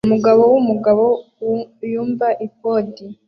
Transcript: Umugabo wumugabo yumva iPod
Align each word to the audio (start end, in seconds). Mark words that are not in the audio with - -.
Umugabo 0.07 0.41
wumugabo 0.51 1.05
yumva 1.91 2.27
iPod 2.47 2.87